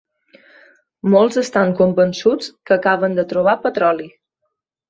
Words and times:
Molts 1.15 1.37
estan 1.43 1.75
convençuts 1.83 2.49
que 2.71 2.79
acaben 2.79 3.19
de 3.21 3.29
trobar 3.35 3.57
petroli. 3.67 4.13